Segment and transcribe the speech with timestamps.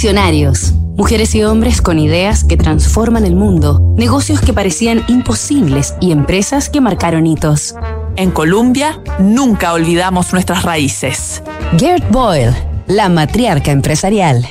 [0.00, 0.74] Visionarios.
[0.96, 6.70] Mujeres y hombres con ideas que transforman el mundo, negocios que parecían imposibles y empresas
[6.70, 7.74] que marcaron hitos.
[8.14, 11.42] En Colombia, nunca olvidamos nuestras raíces.
[11.76, 12.54] Gert Boyle,
[12.86, 14.46] la matriarca empresarial.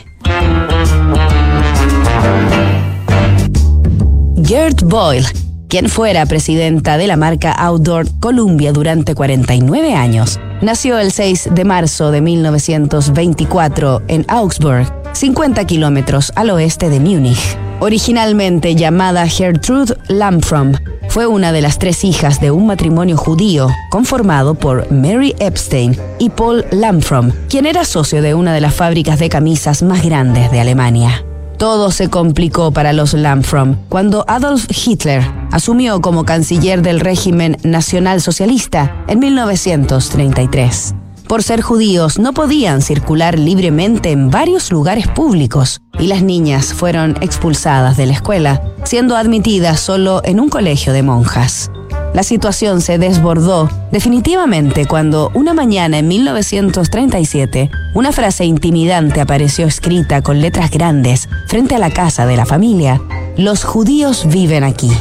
[4.43, 5.27] Gert Boyle,
[5.70, 11.64] quien fuera presidenta de la marca Outdoor Columbia durante 49 años, nació el 6 de
[11.64, 17.58] marzo de 1924 en Augsburg, 50 kilómetros al oeste de Múnich.
[17.80, 20.74] Originalmente llamada Gertrude Lamfrom,
[21.10, 26.30] fue una de las tres hijas de un matrimonio judío conformado por Mary Epstein y
[26.30, 30.60] Paul Lamfrom, quien era socio de una de las fábricas de camisas más grandes de
[30.60, 31.25] Alemania.
[31.58, 38.22] Todo se complicó para los Lamfrom cuando Adolf Hitler asumió como canciller del régimen nacional
[38.22, 40.94] socialista en 1933
[41.28, 47.17] por ser judíos no podían circular libremente en varios lugares públicos y las niñas fueron
[47.22, 51.69] expulsadas de la escuela, siendo admitidas solo en un colegio de monjas.
[52.14, 60.22] La situación se desbordó definitivamente cuando una mañana en 1937 una frase intimidante apareció escrita
[60.22, 63.02] con letras grandes frente a la casa de la familia.
[63.38, 64.91] Los judíos viven aquí.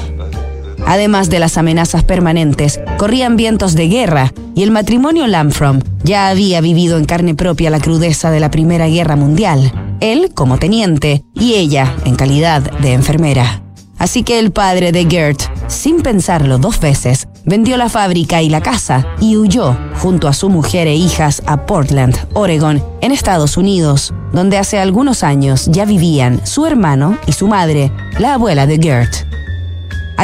[0.85, 6.61] Además de las amenazas permanentes, corrían vientos de guerra y el matrimonio Lamfrom ya había
[6.61, 11.55] vivido en carne propia la crudeza de la Primera Guerra Mundial, él como teniente y
[11.55, 13.63] ella en calidad de enfermera.
[13.99, 18.61] Así que el padre de Gert, sin pensarlo dos veces, vendió la fábrica y la
[18.61, 24.13] casa y huyó junto a su mujer e hijas a Portland, Oregon, en Estados Unidos,
[24.33, 29.36] donde hace algunos años ya vivían su hermano y su madre, la abuela de Gert.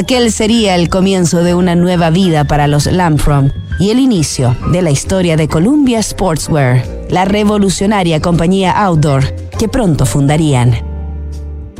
[0.02, 4.82] Aquel sería el comienzo de una nueva vida para los Lamfrom y el inicio de
[4.82, 10.74] la historia de Columbia Sportswear, la revolucionaria compañía outdoor que pronto fundarían.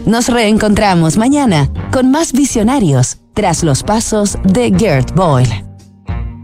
[0.07, 5.72] Nos reencontramos mañana con más visionarios tras los pasos de Gert Boyle.